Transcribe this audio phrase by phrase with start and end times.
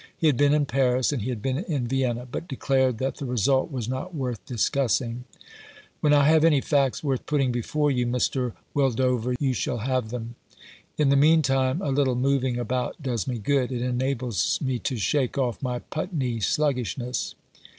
[0.17, 3.25] He had been in Paris, and he had been in Vienna, but declared that the
[3.27, 5.25] result was not worth discussing.
[5.99, 8.53] "When I have any facts worth putting before you, Mr.
[8.73, 10.33] Wildover, you shall have them.
[10.97, 13.71] In the meantime a little moving about does me good.
[13.71, 17.35] It enables me to shake off my Putney sluggish ness."